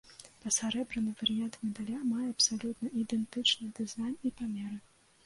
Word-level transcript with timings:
Пасярэбраны 0.43 1.11
варыянт 1.19 1.57
медаля 1.65 1.99
мае 2.13 2.27
абсалютна 2.31 2.91
ідэнтычны 3.01 3.67
дызайн 3.81 4.17
і 4.31 4.33
памеры. 4.41 4.81